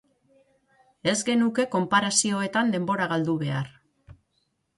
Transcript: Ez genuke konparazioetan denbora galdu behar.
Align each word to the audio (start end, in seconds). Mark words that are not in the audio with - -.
Ez 1.11 1.15
genuke 1.27 1.65
konparazioetan 1.75 2.73
denbora 2.77 3.09
galdu 3.13 3.37
behar. 3.45 3.71